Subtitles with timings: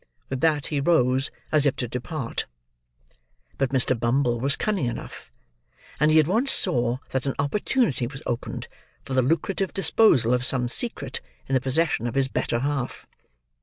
[0.31, 2.47] With that he rose, as if to depart.
[3.59, 3.95] But Mr.
[3.95, 5.31] Bumble was cunning enough;
[5.99, 8.67] and he at once saw that an opportunity was opened,
[9.05, 13.05] for the lucrative disposal of some secret in the possession of his better half.